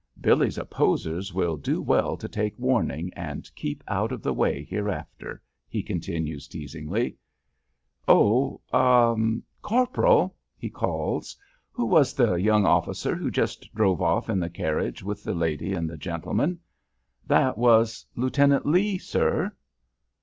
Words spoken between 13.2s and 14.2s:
just drove